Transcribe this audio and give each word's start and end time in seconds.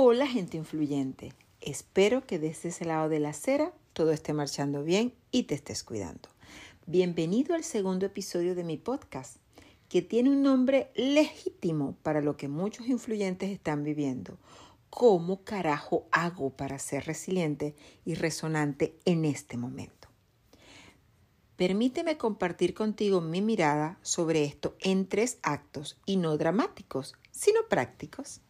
Hola 0.00 0.28
gente 0.28 0.56
influyente, 0.56 1.32
espero 1.60 2.24
que 2.24 2.38
desde 2.38 2.68
ese 2.68 2.84
lado 2.84 3.08
de 3.08 3.18
la 3.18 3.30
acera 3.30 3.72
todo 3.94 4.12
esté 4.12 4.32
marchando 4.32 4.84
bien 4.84 5.12
y 5.32 5.42
te 5.42 5.56
estés 5.56 5.82
cuidando. 5.82 6.28
Bienvenido 6.86 7.56
al 7.56 7.64
segundo 7.64 8.06
episodio 8.06 8.54
de 8.54 8.62
mi 8.62 8.76
podcast, 8.76 9.38
que 9.88 10.00
tiene 10.00 10.30
un 10.30 10.44
nombre 10.44 10.92
legítimo 10.94 11.96
para 12.04 12.20
lo 12.20 12.36
que 12.36 12.46
muchos 12.46 12.86
influyentes 12.86 13.50
están 13.50 13.82
viviendo. 13.82 14.38
¿Cómo 14.88 15.42
carajo 15.42 16.06
hago 16.12 16.50
para 16.50 16.78
ser 16.78 17.04
resiliente 17.06 17.74
y 18.04 18.14
resonante 18.14 18.96
en 19.04 19.24
este 19.24 19.56
momento? 19.56 20.06
Permíteme 21.56 22.16
compartir 22.16 22.72
contigo 22.72 23.20
mi 23.20 23.42
mirada 23.42 23.98
sobre 24.02 24.44
esto 24.44 24.76
en 24.78 25.08
tres 25.08 25.38
actos 25.42 25.98
y 26.06 26.18
no 26.18 26.38
dramáticos, 26.38 27.16
sino 27.32 27.62
prácticos. 27.68 28.42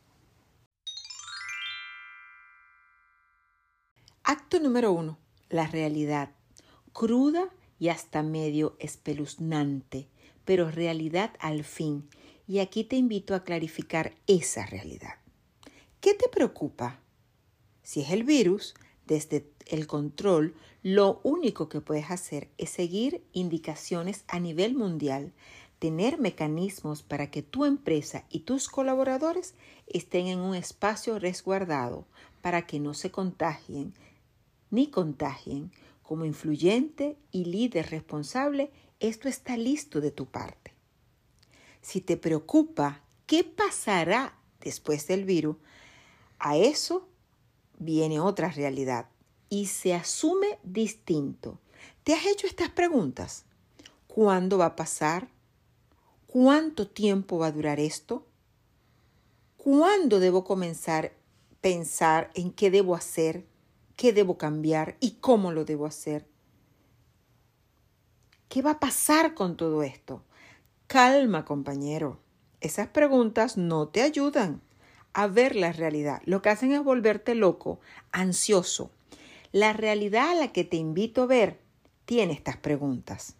Acto 4.30 4.60
número 4.60 4.92
uno. 4.92 5.16
La 5.48 5.68
realidad. 5.68 6.32
Cruda 6.92 7.48
y 7.78 7.88
hasta 7.88 8.22
medio 8.22 8.76
espeluznante, 8.78 10.06
pero 10.44 10.70
realidad 10.70 11.32
al 11.38 11.64
fin. 11.64 12.06
Y 12.46 12.58
aquí 12.58 12.84
te 12.84 12.96
invito 12.96 13.34
a 13.34 13.42
clarificar 13.42 14.12
esa 14.26 14.66
realidad. 14.66 15.14
¿Qué 16.02 16.12
te 16.12 16.28
preocupa? 16.28 17.00
Si 17.82 18.02
es 18.02 18.10
el 18.10 18.24
virus, 18.24 18.74
desde 19.06 19.50
el 19.64 19.86
control, 19.86 20.54
lo 20.82 21.20
único 21.22 21.70
que 21.70 21.80
puedes 21.80 22.10
hacer 22.10 22.50
es 22.58 22.68
seguir 22.68 23.24
indicaciones 23.32 24.24
a 24.28 24.40
nivel 24.40 24.74
mundial, 24.74 25.32
tener 25.78 26.18
mecanismos 26.18 27.02
para 27.02 27.30
que 27.30 27.40
tu 27.40 27.64
empresa 27.64 28.26
y 28.28 28.40
tus 28.40 28.68
colaboradores 28.68 29.54
estén 29.86 30.26
en 30.26 30.40
un 30.40 30.54
espacio 30.54 31.18
resguardado 31.18 32.04
para 32.42 32.66
que 32.66 32.78
no 32.78 32.92
se 32.92 33.10
contagien 33.10 33.94
ni 34.70 34.90
contagien. 34.90 35.72
Como 36.02 36.24
influyente 36.24 37.18
y 37.32 37.44
líder 37.44 37.90
responsable, 37.90 38.70
esto 39.00 39.28
está 39.28 39.56
listo 39.56 40.00
de 40.00 40.10
tu 40.10 40.26
parte. 40.26 40.72
Si 41.82 42.00
te 42.00 42.16
preocupa 42.16 43.02
qué 43.26 43.44
pasará 43.44 44.38
después 44.60 45.06
del 45.06 45.24
virus, 45.24 45.56
a 46.38 46.56
eso 46.56 47.08
viene 47.78 48.20
otra 48.20 48.48
realidad 48.48 49.08
y 49.50 49.66
se 49.66 49.94
asume 49.94 50.58
distinto. 50.62 51.58
¿Te 52.04 52.14
has 52.14 52.26
hecho 52.26 52.46
estas 52.46 52.70
preguntas? 52.70 53.44
¿Cuándo 54.06 54.58
va 54.58 54.66
a 54.66 54.76
pasar? 54.76 55.28
¿Cuánto 56.26 56.88
tiempo 56.88 57.38
va 57.38 57.46
a 57.46 57.52
durar 57.52 57.80
esto? 57.80 58.26
¿Cuándo 59.56 60.20
debo 60.20 60.44
comenzar 60.44 61.06
a 61.06 61.12
pensar 61.60 62.30
en 62.34 62.52
qué 62.52 62.70
debo 62.70 62.94
hacer, 62.94 63.46
qué 63.98 64.12
debo 64.12 64.38
cambiar 64.38 64.96
y 65.00 65.16
cómo 65.20 65.50
lo 65.50 65.64
debo 65.64 65.84
hacer? 65.84 66.24
¿Qué 68.48 68.62
va 68.62 68.70
a 68.70 68.80
pasar 68.80 69.34
con 69.34 69.56
todo 69.56 69.82
esto? 69.82 70.22
Calma, 70.86 71.44
compañero. 71.44 72.20
Esas 72.60 72.86
preguntas 72.86 73.56
no 73.56 73.88
te 73.88 74.02
ayudan 74.02 74.62
a 75.14 75.26
ver 75.26 75.56
la 75.56 75.72
realidad. 75.72 76.22
Lo 76.26 76.42
que 76.42 76.48
hacen 76.48 76.70
es 76.70 76.84
volverte 76.84 77.34
loco, 77.34 77.80
ansioso. 78.12 78.92
La 79.50 79.72
realidad 79.72 80.30
a 80.30 80.34
la 80.34 80.52
que 80.52 80.62
te 80.62 80.76
invito 80.76 81.22
a 81.22 81.26
ver 81.26 81.58
tiene 82.04 82.34
estas 82.34 82.56
preguntas. 82.56 83.34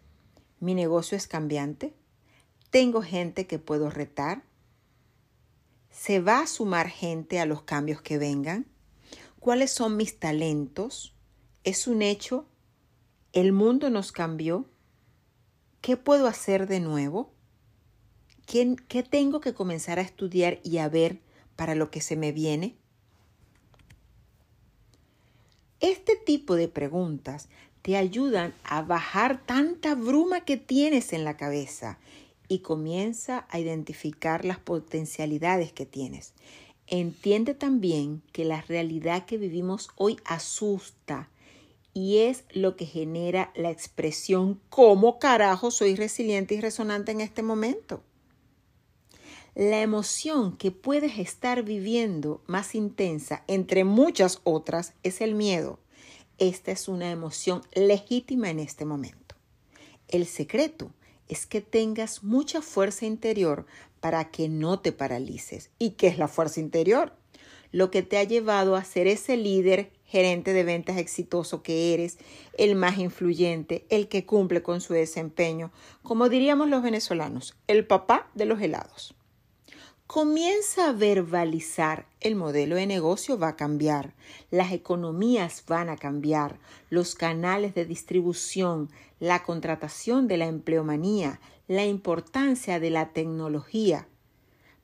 ¿Mi 0.59 0.75
negocio 0.75 1.15
es 1.15 1.27
cambiante? 1.27 1.93
¿Tengo 2.69 3.01
gente 3.01 3.47
que 3.47 3.59
puedo 3.59 3.89
retar? 3.89 4.43
¿Se 5.89 6.19
va 6.19 6.41
a 6.41 6.47
sumar 6.47 6.89
gente 6.89 7.39
a 7.39 7.45
los 7.45 7.61
cambios 7.61 8.01
que 8.01 8.17
vengan? 8.17 8.65
¿Cuáles 9.39 9.71
son 9.71 9.95
mis 9.95 10.19
talentos? 10.19 11.15
¿Es 11.63 11.87
un 11.87 12.01
hecho? 12.01 12.45
¿El 13.31 13.53
mundo 13.53 13.89
nos 13.89 14.11
cambió? 14.11 14.65
¿Qué 15.79 15.95
puedo 15.95 16.27
hacer 16.27 16.67
de 16.67 16.81
nuevo? 16.81 17.31
¿Qué, 18.45 18.75
¿Qué, 18.89 19.01
tengo 19.01 19.39
que 19.39 19.53
comenzar 19.53 19.97
a 19.97 20.01
estudiar 20.01 20.59
y 20.63 20.79
a 20.79 20.89
ver 20.89 21.21
para 21.55 21.73
lo 21.73 21.89
que 21.89 22.01
se 22.01 22.17
me 22.17 22.33
viene? 22.33 22.75
Este 25.79 26.17
tipo 26.17 26.55
de 26.55 26.67
preguntas 26.67 27.47
te 27.81 27.95
ayudan 27.95 28.53
a 28.65 28.81
bajar 28.81 29.45
tanta 29.45 29.95
bruma 29.95 30.41
que 30.41 30.57
tienes 30.57 31.13
en 31.13 31.23
la 31.23 31.37
cabeza 31.37 31.97
y 32.49 32.59
comienza 32.59 33.47
a 33.49 33.59
identificar 33.59 34.43
las 34.43 34.59
potencialidades 34.59 35.71
que 35.71 35.85
tienes. 35.85 36.33
Entiende 36.91 37.53
también 37.53 38.21
que 38.31 38.45
la 38.45 38.61
realidad 38.61 39.25
que 39.25 39.37
vivimos 39.37 39.89
hoy 39.95 40.17
asusta 40.25 41.29
y 41.93 42.17
es 42.17 42.43
lo 42.51 42.75
que 42.75 42.85
genera 42.85 43.51
la 43.55 43.69
expresión 43.69 44.59
¿cómo 44.69 45.19
carajo 45.19 45.71
soy 45.71 45.95
resiliente 45.95 46.55
y 46.55 46.61
resonante 46.61 47.11
en 47.11 47.21
este 47.21 47.43
momento? 47.43 48.03
la 49.59 49.81
emoción 49.81 50.55
que 50.55 50.71
puedes 50.71 51.17
estar 51.17 51.63
viviendo 51.63 52.41
más 52.47 52.75
intensa, 52.75 53.43
entre 53.47 53.83
muchas 53.83 54.39
otras, 54.45 54.93
es 55.03 55.19
el 55.19 55.35
miedo. 55.35 55.79
Esta 56.37 56.71
es 56.71 56.87
una 56.87 57.11
emoción 57.11 57.61
legítima 57.73 58.49
en 58.49 58.59
este 58.59 58.85
momento. 58.85 59.35
El 60.07 60.27
secreto 60.27 60.91
es 61.27 61.45
que 61.45 61.59
tengas 61.59 62.23
mucha 62.23 62.61
fuerza 62.61 63.05
interior 63.05 63.65
para 63.99 64.31
que 64.31 64.49
no 64.49 64.79
te 64.79 64.91
paralices. 64.91 65.69
¿Y 65.79 65.91
qué 65.91 66.07
es 66.07 66.17
la 66.17 66.27
fuerza 66.27 66.59
interior? 66.59 67.13
Lo 67.71 67.91
que 67.91 68.01
te 68.01 68.17
ha 68.17 68.23
llevado 68.23 68.75
a 68.75 68.83
ser 68.83 69.07
ese 69.07 69.37
líder 69.37 69.91
gerente 70.05 70.53
de 70.53 70.63
ventas 70.63 70.97
exitoso 70.97 71.61
que 71.61 71.93
eres, 71.93 72.17
el 72.57 72.75
más 72.75 72.97
influyente, 72.97 73.85
el 73.89 74.07
que 74.07 74.25
cumple 74.25 74.63
con 74.63 74.81
su 74.81 74.93
desempeño, 74.93 75.71
como 76.01 76.29
diríamos 76.29 76.67
los 76.67 76.81
venezolanos, 76.81 77.55
el 77.67 77.85
papá 77.85 78.27
de 78.33 78.45
los 78.45 78.59
helados 78.59 79.15
comienza 80.09 80.89
a 80.89 80.91
verbalizar, 80.91 82.07
el 82.19 82.35
modelo 82.35 82.77
de 82.77 82.87
negocio 82.87 83.37
va 83.37 83.49
a 83.49 83.55
cambiar, 83.55 84.15
las 84.49 84.71
economías 84.71 85.63
van 85.67 85.87
a 85.87 85.97
cambiar, 85.97 86.57
los 86.89 87.13
canales 87.13 87.75
de 87.75 87.85
distribución, 87.85 88.89
la 89.19 89.43
contratación 89.43 90.27
de 90.27 90.37
la 90.37 90.47
empleomanía, 90.47 91.39
la 91.67 91.85
importancia 91.85 92.79
de 92.79 92.89
la 92.89 93.13
tecnología. 93.13 94.07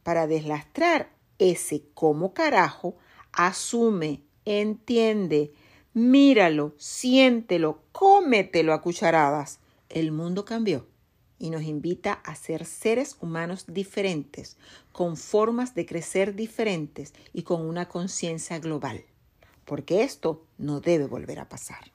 Para 0.04 0.28
deslastrar 0.28 1.10
ese 1.40 1.82
cómo 1.96 2.36
carajo, 2.36 2.96
asume, 3.32 4.22
entiende, 4.46 5.54
míralo, 5.96 6.76
siéntelo, 6.78 7.80
cómetelo 7.92 8.74
a 8.74 8.82
cucharadas. 8.84 9.58
El 9.90 10.12
mundo 10.12 10.46
cambió 10.46 10.86
y 11.46 11.52
nos 11.52 11.62
invita 11.62 12.14
a 12.14 12.34
ser 12.34 12.66
seres 12.66 13.18
humanos 13.22 13.66
diferentes, 13.68 14.58
con 14.92 15.16
formas 15.16 15.76
de 15.76 15.86
crecer 15.86 16.34
diferentes 16.34 17.14
y 17.34 17.44
con 17.44 17.62
una 17.62 17.88
conciencia 17.88 18.58
global, 18.58 19.06
porque 19.64 20.02
esto 20.02 20.48
no 20.58 20.80
debe 20.80 21.06
volver 21.06 21.40
a 21.40 21.48
pasar. 21.48 21.92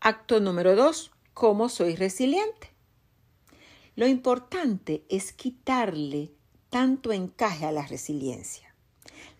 Acto 0.00 0.40
número 0.40 0.74
2. 0.74 1.12
¿Cómo 1.32 1.68
soy 1.68 1.94
resiliente? 1.94 2.70
Lo 3.94 4.08
importante 4.08 5.04
es 5.08 5.32
quitarle 5.32 6.32
tanto 6.70 7.12
encaje 7.12 7.66
a 7.66 7.72
la 7.72 7.86
resiliencia. 7.86 8.68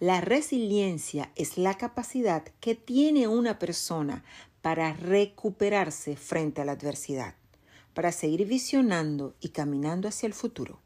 La 0.01 0.21
resiliencia 0.21 1.33
es 1.35 1.59
la 1.59 1.75
capacidad 1.75 2.45
que 2.61 2.77
tiene 2.77 3.27
una 3.27 3.59
persona 3.59 4.23
para 4.63 4.93
recuperarse 4.93 6.17
frente 6.17 6.61
a 6.61 6.65
la 6.65 6.73
adversidad, 6.73 7.35
para 7.95 8.13
seguir 8.13 8.47
visionando 8.47 9.35
y 9.41 9.51
caminando 9.51 10.09
hacia 10.09 10.27
el 10.27 10.35
futuro. 10.35 10.81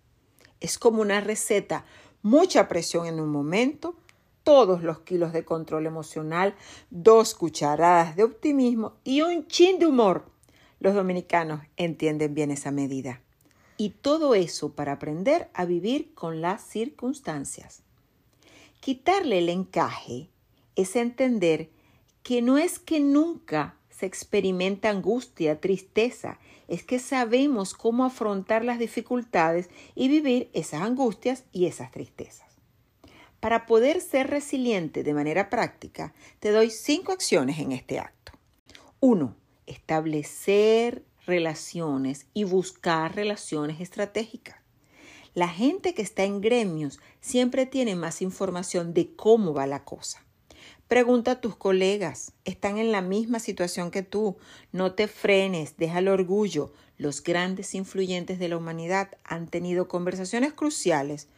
Es 0.61 0.79
como 0.79 1.03
una 1.03 1.21
receta, 1.21 1.85
mucha 2.23 2.69
presión 2.69 3.07
en 3.07 3.21
un 3.21 3.31
momento, 3.31 3.97
todos 4.45 4.83
los 4.83 5.01
kilos 5.01 5.33
de 5.33 5.45
control 5.45 5.87
emocional, 5.87 6.55
dos 6.91 7.35
cucharadas 7.35 8.17
de 8.17 8.25
optimismo 8.25 8.95
y 9.05 9.23
un 9.23 9.47
chin 9.47 9.79
de 9.79 9.87
humor. 9.87 10.31
Los 10.81 10.95
dominicanos 10.95 11.61
entienden 11.77 12.35
bien 12.35 12.51
esa 12.51 12.71
medida. 12.71 13.21
Y 13.77 13.91
todo 13.91 14.35
eso 14.35 14.73
para 14.75 14.93
aprender 14.93 15.49
a 15.55 15.65
vivir 15.65 16.13
con 16.15 16.41
las 16.41 16.63
circunstancias. 16.63 17.83
Quitarle 18.81 19.39
el 19.39 19.49
encaje 19.49 20.29
es 20.77 20.97
entender 20.97 21.71
que 22.23 22.43
no 22.43 22.59
es 22.59 22.79
que 22.79 23.01
nunca 23.01 23.77
se 23.91 24.07
experimenta 24.07 24.91
angustia, 24.91 25.61
tristeza, 25.61 26.39
es 26.69 26.85
que 26.85 26.99
sabemos 26.99 27.75
cómo 27.75 28.05
afrontar 28.05 28.65
las 28.65 28.79
dificultades 28.79 29.69
y 29.95 30.09
vivir 30.09 30.51
esas 30.55 30.83
angustias 30.83 31.45
y 31.53 31.67
esas 31.67 31.91
tristezas. 31.91 32.49
Para 33.41 33.67
poder 33.67 34.01
ser 34.01 34.29
resiliente 34.31 35.03
de 35.03 35.15
manera 35.15 35.51
práctica, 35.51 36.15
te 36.39 36.51
doy 36.51 36.71
cinco 36.71 37.13
acciones 37.13 37.59
en 37.59 37.73
este 37.73 37.99
acto. 37.99 38.33
Uno, 39.01 39.37
Establecer 39.67 41.05
relaciones 41.25 42.27
y 42.35 42.45
buscar 42.45 43.15
relaciones 43.15 43.81
estratégicas. 43.81 44.57
La 45.35 45.49
gente 45.49 45.95
que 45.95 46.03
está 46.03 46.25
en 46.25 46.41
gremios 46.41 47.01
siempre 47.21 47.65
tiene 47.65 47.97
más 47.97 48.23
información 48.23 48.93
de 48.93 49.15
cómo 49.15 49.55
va 49.55 49.67
la 49.67 49.85
cosa. 49.85 50.25
Pregunta 50.93 51.31
a 51.31 51.41
tus 51.41 51.57
colegas, 51.57 52.35
están 52.45 52.77
en 52.77 52.93
la 52.93 53.01
misma 53.01 53.39
situación 53.39 53.91
que 53.91 54.03
tú. 54.03 54.37
No 54.73 54.93
te 54.93 55.09
frenes, 55.09 55.79
deja 55.79 56.01
el 56.01 56.09
orgullo. 56.09 56.71
Los 56.99 57.23
grandes 57.23 57.75
influyentes 57.75 58.39
de 58.39 58.51
la 58.51 58.59
humanidad 58.59 59.09
han 59.25 59.49
tenido 59.49 59.89
conversaciones 59.89 60.53
cruciales 60.53 61.29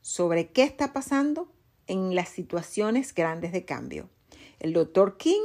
sobre 0.00 0.48
qué 0.48 0.62
está 0.62 0.94
pasando 0.94 1.52
en 1.88 2.14
las 2.14 2.30
situaciones 2.30 3.14
grandes 3.14 3.52
de 3.52 3.66
cambio. 3.66 4.08
El 4.60 4.72
Dr. 4.72 5.18
King 5.18 5.42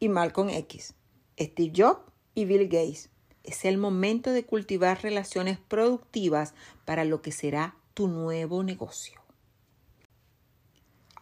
y 0.00 0.08
Malcolm 0.08 0.48
X, 0.48 0.94
Steve 1.38 1.72
Jobs 1.76 2.10
y 2.34 2.46
Bill 2.46 2.68
Gates. 2.68 3.10
Es 3.44 3.66
el 3.66 3.76
momento 3.76 4.30
de 4.30 4.46
cultivar 4.46 5.02
relaciones 5.02 5.58
productivas 5.58 6.54
para 6.86 7.04
lo 7.04 7.20
que 7.20 7.32
será 7.32 7.76
tu 7.92 8.08
nuevo 8.08 8.62
negocio. 8.62 9.20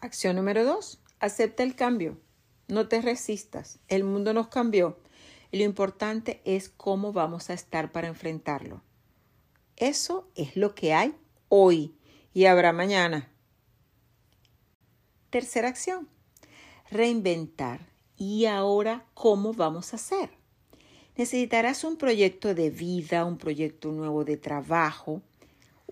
Acción 0.00 0.36
número 0.36 0.64
2. 0.64 1.00
Acepta 1.20 1.62
el 1.62 1.76
cambio. 1.76 2.18
No 2.68 2.88
te 2.88 3.02
resistas. 3.02 3.78
El 3.88 4.04
mundo 4.04 4.32
nos 4.32 4.48
cambió. 4.48 4.98
Y 5.52 5.58
lo 5.58 5.64
importante 5.64 6.40
es 6.44 6.68
cómo 6.68 7.12
vamos 7.12 7.50
a 7.50 7.54
estar 7.54 7.92
para 7.92 8.08
enfrentarlo. 8.08 8.82
Eso 9.76 10.28
es 10.34 10.56
lo 10.56 10.74
que 10.74 10.94
hay 10.94 11.14
hoy 11.48 11.94
y 12.32 12.46
habrá 12.46 12.72
mañana. 12.72 13.30
Tercera 15.30 15.68
acción. 15.68 16.08
Reinventar. 16.90 17.88
¿Y 18.16 18.46
ahora 18.46 19.06
cómo 19.14 19.52
vamos 19.52 19.92
a 19.92 19.96
hacer? 19.96 20.30
Necesitarás 21.16 21.84
un 21.84 21.96
proyecto 21.96 22.54
de 22.54 22.70
vida, 22.70 23.24
un 23.24 23.38
proyecto 23.38 23.92
nuevo 23.92 24.24
de 24.24 24.36
trabajo. 24.36 25.22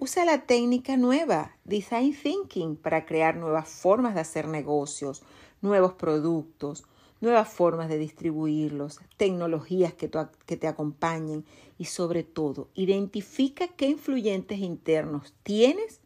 Usa 0.01 0.25
la 0.25 0.43
técnica 0.43 0.97
nueva, 0.97 1.57
Design 1.65 2.15
Thinking, 2.15 2.77
para 2.77 3.05
crear 3.05 3.35
nuevas 3.35 3.69
formas 3.69 4.15
de 4.15 4.21
hacer 4.21 4.47
negocios, 4.47 5.25
nuevos 5.61 5.95
productos, 5.95 6.85
nuevas 7.21 7.49
formas 7.49 7.89
de 7.89 7.99
distribuirlos, 7.99 9.01
tecnologías 9.17 9.95
que, 9.95 10.07
te 10.07 10.69
acompañen. 10.69 11.45
Y 11.79 11.87
sobre 11.87 12.23
todo, 12.23 12.69
identifica 12.75 13.67
qué 13.67 13.89
influyentes 13.89 14.61
internos 14.61 15.35
tienes 15.43 16.01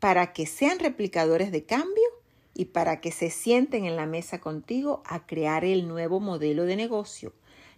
para 0.00 0.32
que 0.32 0.44
sean 0.44 0.80
replicadores 0.80 1.52
de 1.52 1.62
cambio 1.62 2.08
y 2.54 2.64
para 2.64 3.00
que 3.00 3.12
se 3.12 3.30
sienten 3.30 3.84
en 3.84 3.94
la 3.94 4.06
mesa 4.06 4.40
contigo 4.40 5.04
a 5.06 5.26
crear 5.26 5.64
el 5.64 5.86
nuevo 5.86 6.18
modelo 6.18 6.64
de 6.64 6.74
negocio 6.74 7.32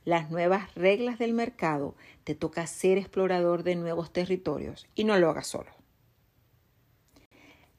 las 0.05 0.31
nuevas 0.31 0.75
reglas 0.75 1.19
del 1.19 1.33
mercado, 1.33 1.95
te 2.25 2.35
toca 2.35 2.67
ser 2.67 2.99
explorador 2.99 3.63
de 3.63 3.77
nuevos 3.77 4.13
territorios 4.13 4.87
y 4.95 5.05
no 5.05 5.19
lo 5.19 5.31
hagas 5.31 5.47
solo. 5.47 5.71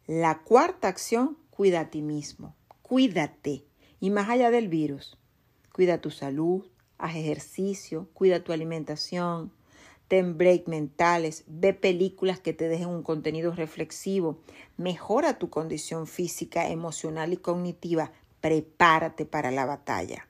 La 0.07 0.39
cuarta 0.39 0.87
acción, 0.87 1.37
cuida 1.49 1.81
a 1.81 1.89
ti 1.89 2.01
mismo, 2.01 2.55
cuídate 2.81 3.63
y 3.99 4.09
más 4.09 4.29
allá 4.29 4.51
del 4.51 4.67
virus. 4.67 5.17
Cuida 5.71 6.01
tu 6.01 6.11
salud, 6.11 6.67
haz 6.97 7.15
ejercicio, 7.15 8.09
cuida 8.13 8.43
tu 8.43 8.51
alimentación, 8.51 9.53
ten 10.07 10.37
break 10.37 10.67
mentales, 10.67 11.45
ve 11.47 11.73
películas 11.73 12.41
que 12.41 12.53
te 12.53 12.67
dejen 12.67 12.89
un 12.89 13.03
contenido 13.03 13.53
reflexivo, 13.53 14.39
mejora 14.75 15.39
tu 15.39 15.49
condición 15.49 16.07
física, 16.07 16.67
emocional 16.67 17.31
y 17.31 17.37
cognitiva, 17.37 18.11
prepárate 18.41 19.25
para 19.25 19.51
la 19.51 19.65
batalla. 19.65 20.27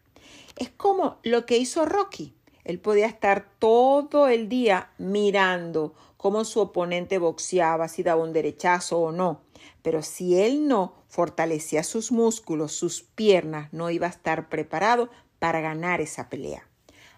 Es 0.57 0.69
como 0.69 1.17
lo 1.23 1.45
que 1.45 1.57
hizo 1.57 1.85
Rocky. 1.85 2.35
Él 2.63 2.79
podía 2.79 3.07
estar 3.07 3.47
todo 3.59 4.27
el 4.27 4.47
día 4.49 4.91
mirando 4.97 5.95
cómo 6.17 6.45
su 6.45 6.59
oponente 6.59 7.17
boxeaba, 7.17 7.87
si 7.87 8.03
daba 8.03 8.23
un 8.23 8.33
derechazo 8.33 8.99
o 8.99 9.11
no. 9.11 9.41
Pero 9.81 10.03
si 10.03 10.39
él 10.39 10.67
no 10.67 10.93
fortalecía 11.07 11.83
sus 11.83 12.11
músculos, 12.11 12.73
sus 12.73 13.01
piernas, 13.01 13.73
no 13.73 13.89
iba 13.89 14.07
a 14.07 14.11
estar 14.11 14.47
preparado 14.47 15.09
para 15.39 15.61
ganar 15.61 16.01
esa 16.01 16.29
pelea. 16.29 16.67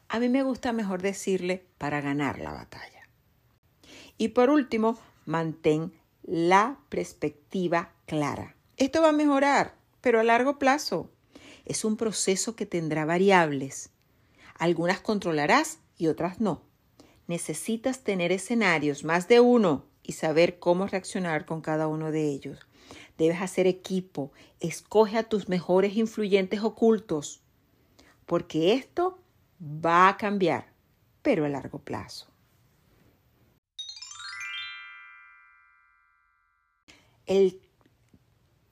A 0.08 0.20
mí 0.20 0.30
me 0.30 0.44
gusta 0.44 0.72
mejor 0.72 1.02
decirle 1.02 1.66
para 1.78 2.00
ganar 2.00 2.40
la 2.40 2.54
batalla. 2.54 3.02
Y 4.18 4.30
por 4.30 4.50
último, 4.50 4.98
mantén 5.26 5.92
la 6.24 6.78
perspectiva 6.90 7.92
clara. 8.06 8.56
Esto 8.78 9.02
va 9.02 9.10
a 9.10 9.14
mejorar, 9.14 9.76
pero 10.02 10.20
a 10.20 10.24
largo 10.24 10.60
plazo. 10.60 11.10
Es 11.66 11.86
un 11.86 11.98
proceso 11.98 12.56
que 12.56 12.66
tendrá 12.66 13.06
variables. 13.06 13.92
Algunas 14.56 15.00
controlarás 15.00 15.80
y 15.98 16.08
otras 16.08 16.42
no. 16.42 16.64
Necesitas 17.28 18.04
tener 18.04 18.32
escenarios, 18.32 19.04
más 19.04 19.28
de 19.28 19.40
uno, 19.40 19.86
y 20.04 20.14
saber 20.14 20.60
cómo 20.60 20.86
reaccionar 20.88 21.46
con 21.46 21.62
cada 21.62 21.88
uno 21.88 22.12
de 22.12 22.28
ellos. 22.28 22.60
Debes 23.18 23.42
hacer 23.42 23.68
equipo, 23.68 24.32
escoge 24.60 25.18
a 25.18 25.24
tus 25.24 25.48
mejores 25.48 25.96
influyentes 25.96 26.62
ocultos, 26.62 27.42
porque 28.26 28.74
esto 28.74 29.20
va 29.64 30.10
a 30.10 30.18
cambiar, 30.18 30.74
pero 31.22 31.46
a 31.46 31.50
largo 31.50 31.80
plazo. 31.80 32.28
El 37.26 37.62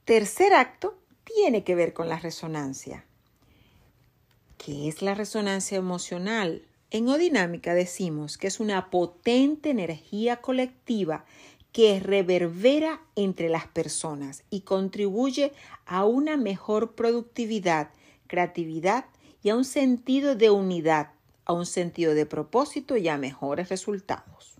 tercer 0.04 0.54
acto 0.54 1.01
tiene 1.36 1.64
que 1.64 1.76
ver 1.76 1.94
con 1.94 2.10
la 2.10 2.20
resonancia. 2.20 3.06
¿Qué 4.58 4.88
es 4.88 5.02
la 5.02 5.16
resonancia 5.16 5.78
emocional? 5.78 6.68
En 6.92 7.08
Odinámica 7.08 7.74
decimos 7.74 8.38
que 8.38 8.48
es 8.48 8.60
una 8.60 8.90
potente 8.90 9.70
energía 9.70 10.42
colectiva 10.42 11.26
que 11.72 12.00
reverbera 12.00 13.02
entre 13.16 13.50
las 13.50 13.66
personas 13.68 14.44
y 14.50 14.62
contribuye 14.62 15.54
a 15.86 16.06
una 16.06 16.36
mejor 16.38 16.96
productividad, 16.96 17.92
creatividad 18.28 19.06
y 19.42 19.50
a 19.50 19.56
un 19.56 19.66
sentido 19.66 20.36
de 20.36 20.50
unidad, 20.50 21.12
a 21.46 21.54
un 21.54 21.66
sentido 21.66 22.14
de 22.14 22.26
propósito 22.26 22.98
y 22.98 23.08
a 23.08 23.18
mejores 23.18 23.70
resultados. 23.70 24.58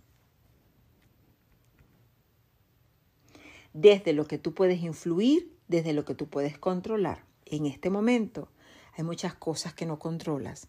Desde 3.74 4.12
lo 4.12 4.26
que 4.26 4.38
tú 4.38 4.54
puedes 4.54 4.82
influir 4.82 5.52
desde 5.72 5.94
lo 5.94 6.04
que 6.04 6.14
tú 6.14 6.28
puedes 6.28 6.58
controlar. 6.58 7.24
En 7.46 7.66
este 7.66 7.88
momento 7.90 8.48
hay 8.94 9.04
muchas 9.04 9.34
cosas 9.34 9.72
que 9.72 9.86
no 9.86 9.98
controlas 9.98 10.68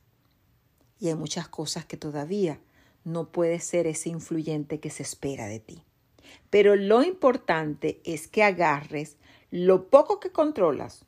y 0.97 1.09
hay 1.09 1.15
muchas 1.15 1.49
cosas 1.49 1.85
que 1.85 1.97
todavía 1.97 2.59
no 3.03 3.31
puedes 3.31 3.65
ser 3.65 3.85
ese 3.85 4.09
influyente 4.09 4.79
que 4.79 4.89
se 4.89 5.03
espera 5.03 5.45
de 5.47 5.59
ti. 5.59 5.83
Pero 6.49 6.77
lo 6.77 7.03
importante 7.03 8.01
es 8.05 8.29
que 8.29 8.43
agarres 8.43 9.17
lo 9.51 9.89
poco 9.89 10.21
que 10.21 10.31
controlas 10.31 11.05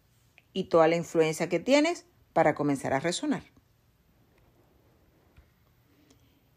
y 0.51 0.65
toda 0.65 0.89
la 0.89 0.97
influencia 0.97 1.47
que 1.47 1.61
tienes 1.61 2.05
para 2.33 2.53
comenzar 2.53 2.91
a 2.93 2.99
resonar. 2.99 3.43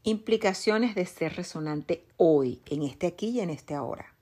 Implicaciones 0.03 0.97
de 0.97 1.07
ser 1.07 1.37
resonante 1.37 2.05
hoy, 2.17 2.63
en 2.67 2.83
este 2.83 3.07
aquí 3.07 3.29
y 3.29 3.41
en 3.41 3.51
este 3.51 3.75
ahora 3.75 4.18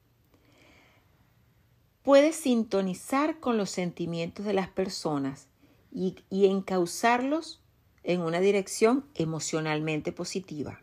puedes 2.07 2.37
sintonizar 2.37 3.41
con 3.41 3.57
los 3.57 3.69
sentimientos 3.69 4.47
de 4.47 4.53
las 4.53 4.69
personas 4.69 5.49
y, 5.91 6.15
y 6.31 6.47
encauzarlos 6.47 7.61
en 8.05 8.21
una 8.21 8.39
dirección 8.39 9.05
emocionalmente 9.17 10.13
positiva. 10.13 10.81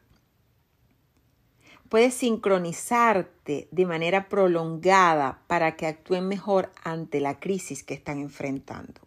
Puedes 1.88 2.14
sincronizarte 2.14 3.70
de 3.72 3.86
manera 3.86 4.28
prolongada 4.28 5.42
para 5.48 5.78
que 5.78 5.88
actúen 5.88 6.28
mejor 6.28 6.74
ante 6.84 7.22
la 7.22 7.40
crisis 7.40 7.86
que 7.86 7.94
están 7.94 8.20
enfrentando. 8.20 9.00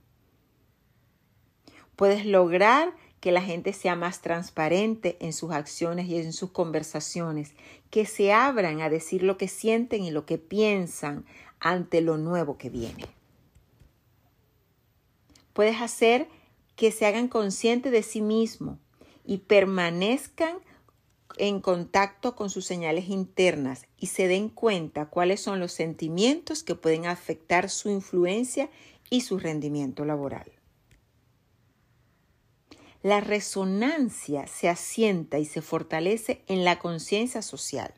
Puedes 1.97 2.25
lograr 2.25 2.95
que 3.27 3.33
la 3.33 3.43
gente 3.43 3.73
sea 3.73 3.97
más 3.97 4.23
transparente 4.23 5.17
en 5.19 5.33
sus 5.33 5.51
acciones 5.51 6.07
y 6.07 6.17
en 6.17 6.33
sus 6.33 6.53
conversaciones, 6.53 7.55
que 7.91 8.07
se 8.07 8.33
abran 8.33 8.81
a 8.83 8.89
decir 8.89 9.25
lo 9.25 9.37
que 9.37 9.49
sienten 9.49 10.05
y 10.05 10.13
lo 10.13 10.25
que 10.27 10.39
piensan, 10.39 11.25
ante 11.59 12.03
lo 12.03 12.19
nuevo 12.19 12.57
que 12.57 12.71
viene. 12.71 13.05
Puedes 15.55 15.81
hacer 15.81 16.29
que 16.77 16.93
se 16.93 17.05
hagan 17.05 17.27
conscientes 17.27 17.91
de 17.91 18.05
sí 18.05 18.21
mismos 18.21 18.79
y 19.25 19.39
permanezcan 19.39 20.59
en 21.37 21.61
contacto 21.61 22.37
con 22.37 22.49
sus 22.49 22.65
señales 22.65 23.09
internas 23.09 23.87
y 23.99 24.07
se 24.07 24.29
den 24.29 24.49
cuenta 24.51 25.07
cuáles 25.07 25.41
son 25.41 25.59
los 25.59 25.73
sentimientos 25.73 26.63
que 26.63 26.77
pueden 26.77 27.07
afectar 27.07 27.71
su 27.71 27.91
influencia 27.91 28.71
y 29.11 29.23
su 29.23 29.41
rendimiento 29.41 30.05
laboral. 30.05 30.56
La 33.07 33.21
resonancia 33.21 34.49
se 34.49 34.69
asienta 34.69 35.39
y 35.39 35.45
se 35.45 35.63
fortalece 35.63 36.43
en 36.49 36.65
la 36.65 36.81
conciencia 36.81 37.41
social. 37.41 37.95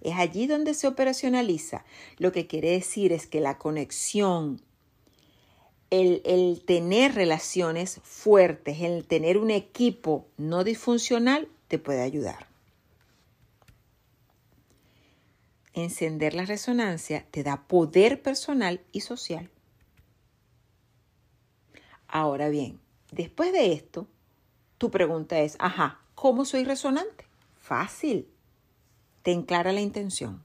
Es 0.00 0.14
allí 0.14 0.46
donde 0.46 0.74
se 0.74 0.86
operacionaliza. 0.86 1.84
Lo 2.18 2.30
que 2.30 2.46
quiere 2.46 2.70
decir 2.70 3.12
es 3.12 3.26
que 3.26 3.40
la 3.40 3.58
conexión, 3.58 4.62
el, 5.90 6.62
tener 6.64 7.16
relaciones 7.16 8.00
fuertes, 8.04 8.80
el 8.82 9.04
tener 9.08 9.38
un 9.38 9.50
equipo 9.50 10.28
no 10.36 10.62
disfuncional, 10.62 11.48
te 11.66 11.80
puede 11.80 12.02
ayudar. 12.02 12.46
Encender 15.72 16.32
la 16.32 16.44
resonancia 16.44 17.26
te 17.32 17.42
da 17.42 17.66
poder 17.66 18.22
personal 18.22 18.82
y 18.92 19.00
social. 19.00 19.50
Ahora 22.06 22.50
bien, 22.50 22.78
después 23.10 23.52
de 23.52 23.72
esto, 23.72 24.06
tu 24.84 24.90
pregunta 24.90 25.40
es, 25.40 25.56
ajá, 25.60 26.02
¿cómo 26.14 26.44
soy 26.44 26.62
resonante? 26.62 27.24
Fácil. 27.58 28.28
Ten 29.22 29.40
clara 29.40 29.72
la 29.72 29.80
intención. 29.80 30.44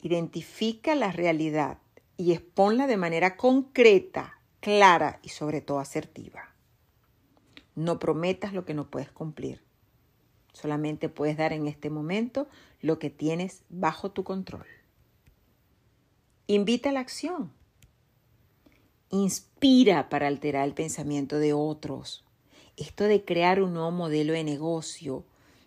Identifica 0.00 0.94
la 0.94 1.12
realidad 1.12 1.76
y 2.16 2.32
exponla 2.32 2.86
de 2.86 2.96
manera 2.96 3.36
concreta, 3.36 4.40
clara 4.60 5.20
y 5.22 5.28
sobre 5.28 5.60
todo 5.60 5.78
asertiva. 5.78 6.54
No 7.74 7.98
prometas 7.98 8.54
lo 8.54 8.64
que 8.64 8.72
no 8.72 8.88
puedes 8.88 9.12
cumplir. 9.12 9.62
Solamente 10.54 11.10
puedes 11.10 11.36
dar 11.36 11.52
en 11.52 11.66
este 11.68 11.90
momento 11.90 12.48
lo 12.80 12.98
que 12.98 13.10
tienes 13.10 13.62
bajo 13.68 14.10
tu 14.10 14.24
control. 14.24 14.64
Invita 16.46 16.88
a 16.88 16.92
la 16.92 17.00
acción. 17.00 17.52
Inspira 19.14 20.08
para 20.08 20.26
alterar 20.26 20.66
el 20.66 20.72
pensamiento 20.72 21.38
de 21.38 21.52
otros. 21.52 22.24
Esto 22.78 23.04
de 23.04 23.22
crear 23.26 23.62
un 23.62 23.74
nuevo 23.74 23.90
modelo 23.90 24.32
de 24.32 24.42
negocio, 24.42 25.22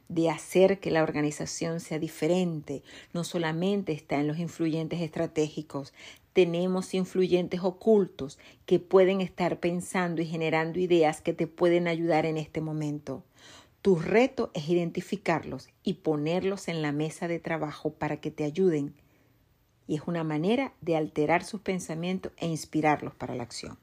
de 0.09 0.31
hacer 0.31 0.79
que 0.79 0.89
la 0.89 1.03
organización 1.03 1.79
sea 1.79 1.99
diferente, 1.99 2.81
no 3.13 3.23
solamente 3.23 3.91
está 3.91 4.19
en 4.19 4.25
los 4.25 4.39
influyentes 4.39 4.99
estratégicos, 4.99 5.93
tenemos 6.33 6.95
influyentes 6.95 7.61
ocultos 7.61 8.39
que 8.65 8.79
pueden 8.79 9.21
estar 9.21 9.59
pensando 9.59 10.23
y 10.23 10.25
generando 10.25 10.79
ideas 10.79 11.21
que 11.21 11.33
te 11.33 11.45
pueden 11.45 11.87
ayudar 11.87 12.25
en 12.25 12.37
este 12.37 12.61
momento. 12.61 13.23
Tu 13.83 13.97
reto 13.97 14.49
es 14.55 14.67
identificarlos 14.69 15.69
y 15.83 15.93
ponerlos 15.93 16.67
en 16.67 16.81
la 16.81 16.91
mesa 16.91 17.27
de 17.27 17.37
trabajo 17.37 17.93
para 17.93 18.19
que 18.19 18.31
te 18.31 18.43
ayuden. 18.43 18.95
Y 19.87 19.95
es 19.95 20.01
una 20.05 20.23
manera 20.23 20.73
de 20.81 20.95
alterar 20.95 21.43
sus 21.43 21.61
pensamientos 21.61 22.31
e 22.37 22.47
inspirarlos 22.47 23.13
para 23.13 23.35
la 23.35 23.43
acción. 23.43 23.77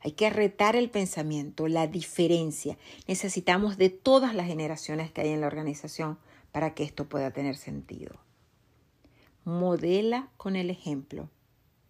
Hay 0.00 0.12
que 0.12 0.30
retar 0.30 0.76
el 0.76 0.90
pensamiento, 0.90 1.68
la 1.68 1.86
diferencia. 1.86 2.78
Necesitamos 3.06 3.76
de 3.76 3.90
todas 3.90 4.34
las 4.34 4.46
generaciones 4.46 5.10
que 5.10 5.22
hay 5.22 5.30
en 5.30 5.40
la 5.40 5.48
organización 5.48 6.18
para 6.52 6.74
que 6.74 6.84
esto 6.84 7.08
pueda 7.08 7.32
tener 7.32 7.56
sentido 7.56 8.18
modela 9.48 10.28
con 10.36 10.56
el 10.56 10.68
ejemplo, 10.68 11.30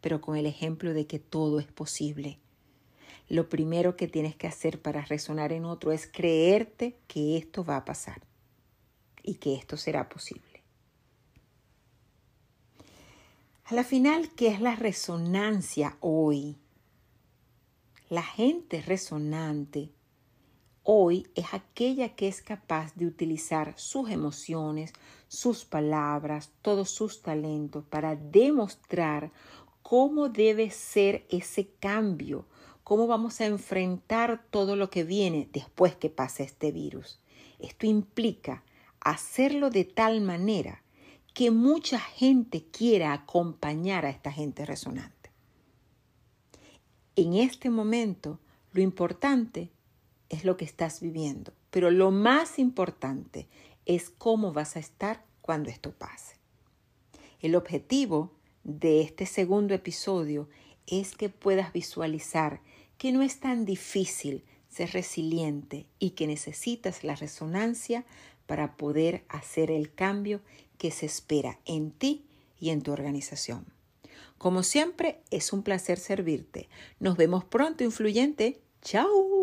pero 0.00 0.20
con 0.20 0.36
el 0.36 0.46
ejemplo 0.46 0.94
de 0.94 1.08
que 1.08 1.18
todo 1.18 1.58
es 1.58 1.66
posible. 1.66 2.38
Lo 3.28 3.48
primero 3.48 3.96
que 3.96 4.06
tienes 4.06 4.36
que 4.36 4.46
hacer 4.46 4.80
para 4.80 5.04
resonar 5.04 5.52
en 5.52 5.64
otro 5.64 5.90
es 5.90 6.06
creerte 6.06 6.96
que 7.08 7.36
esto 7.36 7.64
va 7.64 7.76
a 7.76 7.84
pasar 7.84 8.22
y 9.24 9.34
que 9.34 9.56
esto 9.56 9.76
será 9.76 10.08
posible. 10.08 10.47
A 13.70 13.74
la 13.74 13.84
final, 13.84 14.30
¿qué 14.30 14.48
es 14.48 14.62
la 14.62 14.76
resonancia 14.76 15.98
hoy? 16.00 16.56
La 18.08 18.22
gente 18.22 18.80
resonante 18.80 19.90
hoy 20.84 21.26
es 21.34 21.52
aquella 21.52 22.14
que 22.16 22.28
es 22.28 22.40
capaz 22.40 22.94
de 22.94 23.04
utilizar 23.04 23.74
sus 23.76 24.08
emociones, 24.08 24.94
sus 25.28 25.66
palabras, 25.66 26.50
todos 26.62 26.88
sus 26.88 27.20
talentos 27.20 27.84
para 27.84 28.16
demostrar 28.16 29.32
cómo 29.82 30.30
debe 30.30 30.70
ser 30.70 31.26
ese 31.28 31.68
cambio, 31.78 32.46
cómo 32.84 33.06
vamos 33.06 33.42
a 33.42 33.44
enfrentar 33.44 34.46
todo 34.48 34.76
lo 34.76 34.88
que 34.88 35.04
viene 35.04 35.46
después 35.52 35.94
que 35.94 36.08
pase 36.08 36.42
este 36.42 36.72
virus. 36.72 37.20
Esto 37.58 37.84
implica 37.84 38.64
hacerlo 38.98 39.68
de 39.68 39.84
tal 39.84 40.22
manera 40.22 40.82
que 41.38 41.52
mucha 41.52 42.00
gente 42.00 42.64
quiera 42.64 43.12
acompañar 43.12 44.04
a 44.04 44.10
esta 44.10 44.32
gente 44.32 44.66
resonante. 44.66 45.30
En 47.14 47.34
este 47.34 47.70
momento, 47.70 48.40
lo 48.72 48.82
importante 48.82 49.70
es 50.30 50.44
lo 50.44 50.56
que 50.56 50.64
estás 50.64 51.00
viviendo, 51.00 51.52
pero 51.70 51.92
lo 51.92 52.10
más 52.10 52.58
importante 52.58 53.46
es 53.86 54.10
cómo 54.10 54.52
vas 54.52 54.74
a 54.74 54.80
estar 54.80 55.24
cuando 55.40 55.70
esto 55.70 55.92
pase. 55.92 56.34
El 57.38 57.54
objetivo 57.54 58.32
de 58.64 59.02
este 59.02 59.24
segundo 59.24 59.74
episodio 59.74 60.48
es 60.88 61.14
que 61.14 61.28
puedas 61.28 61.72
visualizar 61.72 62.62
que 62.96 63.12
no 63.12 63.22
es 63.22 63.38
tan 63.38 63.64
difícil 63.64 64.42
ser 64.68 64.90
resiliente 64.90 65.86
y 66.00 66.10
que 66.10 66.26
necesitas 66.26 67.04
la 67.04 67.14
resonancia 67.14 68.04
para 68.46 68.76
poder 68.76 69.24
hacer 69.28 69.70
el 69.70 69.94
cambio 69.94 70.40
que 70.78 70.90
se 70.90 71.06
espera 71.06 71.58
en 71.64 71.90
ti 71.90 72.24
y 72.58 72.70
en 72.70 72.82
tu 72.82 72.92
organización. 72.92 73.66
Como 74.38 74.62
siempre, 74.62 75.20
es 75.30 75.52
un 75.52 75.62
placer 75.62 75.98
servirte. 75.98 76.68
Nos 77.00 77.16
vemos 77.16 77.44
pronto, 77.44 77.84
influyente. 77.84 78.60
Chao. 78.82 79.37